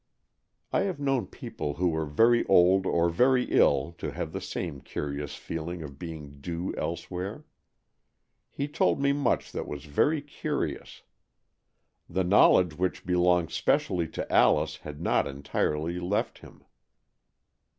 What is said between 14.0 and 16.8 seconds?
to Alice had not entirely left him.